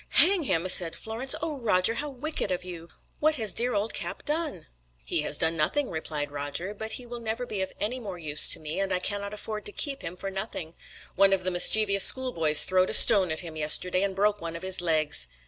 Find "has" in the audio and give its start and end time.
3.35-3.53, 5.21-5.37